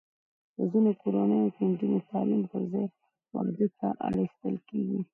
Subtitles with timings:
[0.53, 2.87] په ځینو کورنیو کې نجونې د تعلیم پر ځای
[3.33, 4.99] واده ته اړ ایستل کېږي.